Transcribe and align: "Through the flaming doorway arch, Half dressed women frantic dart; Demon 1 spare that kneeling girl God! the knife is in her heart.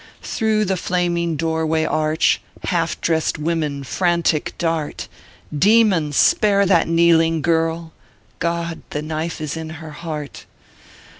"Through 0.23 0.65
the 0.65 0.77
flaming 0.77 1.35
doorway 1.35 1.85
arch, 1.85 2.41
Half 2.63 2.99
dressed 3.01 3.37
women 3.37 3.83
frantic 3.83 4.55
dart; 4.57 5.07
Demon 5.55 6.05
1 6.05 6.13
spare 6.13 6.65
that 6.65 6.87
kneeling 6.87 7.43
girl 7.43 7.93
God! 8.39 8.81
the 8.89 9.03
knife 9.03 9.39
is 9.39 9.55
in 9.55 9.69
her 9.77 9.91
heart. 9.91 10.47